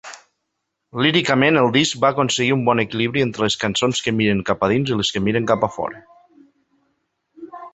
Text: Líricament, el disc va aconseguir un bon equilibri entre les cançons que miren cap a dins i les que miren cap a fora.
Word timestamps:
Líricament, 1.05 1.59
el 1.63 1.67
disc 1.75 1.99
va 2.05 2.09
aconseguir 2.15 2.55
un 2.55 2.63
bon 2.69 2.81
equilibri 2.85 3.25
entre 3.25 3.45
les 3.45 3.59
cançons 3.65 4.01
que 4.07 4.15
miren 4.23 4.43
cap 4.51 4.65
a 4.69 4.71
dins 4.75 4.93
i 4.95 4.99
les 5.03 5.13
que 5.17 5.23
miren 5.27 5.49
cap 5.53 5.67
a 5.69 5.71
fora. 5.77 6.03